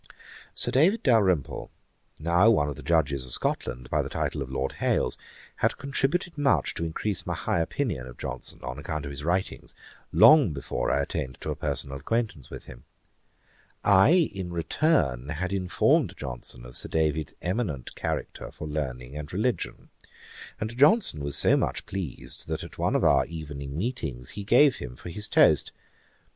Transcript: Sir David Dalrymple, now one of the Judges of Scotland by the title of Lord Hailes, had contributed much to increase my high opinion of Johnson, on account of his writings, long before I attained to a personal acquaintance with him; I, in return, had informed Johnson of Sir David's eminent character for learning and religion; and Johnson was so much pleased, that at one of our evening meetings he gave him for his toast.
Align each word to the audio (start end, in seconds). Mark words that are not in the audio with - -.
Sir 0.55 0.71
David 0.71 1.03
Dalrymple, 1.03 1.69
now 2.19 2.49
one 2.49 2.67
of 2.69 2.75
the 2.75 2.81
Judges 2.81 3.23
of 3.23 3.33
Scotland 3.33 3.87
by 3.91 4.01
the 4.01 4.09
title 4.09 4.41
of 4.41 4.49
Lord 4.49 4.71
Hailes, 4.81 5.15
had 5.57 5.77
contributed 5.77 6.39
much 6.39 6.73
to 6.73 6.83
increase 6.83 7.27
my 7.27 7.35
high 7.35 7.59
opinion 7.59 8.07
of 8.07 8.17
Johnson, 8.17 8.61
on 8.63 8.79
account 8.79 9.05
of 9.05 9.11
his 9.11 9.23
writings, 9.23 9.75
long 10.11 10.53
before 10.53 10.89
I 10.89 11.03
attained 11.03 11.37
to 11.41 11.51
a 11.51 11.55
personal 11.55 11.97
acquaintance 11.97 12.49
with 12.49 12.63
him; 12.63 12.83
I, 13.83 14.31
in 14.33 14.51
return, 14.51 15.29
had 15.29 15.53
informed 15.53 16.17
Johnson 16.17 16.65
of 16.65 16.75
Sir 16.75 16.89
David's 16.89 17.35
eminent 17.43 17.93
character 17.93 18.49
for 18.49 18.67
learning 18.67 19.15
and 19.15 19.31
religion; 19.31 19.91
and 20.59 20.75
Johnson 20.75 21.23
was 21.23 21.37
so 21.37 21.55
much 21.55 21.85
pleased, 21.85 22.47
that 22.47 22.63
at 22.63 22.79
one 22.79 22.95
of 22.95 23.03
our 23.03 23.27
evening 23.27 23.77
meetings 23.77 24.31
he 24.31 24.43
gave 24.43 24.77
him 24.77 24.95
for 24.95 25.09
his 25.09 25.27
toast. 25.27 25.71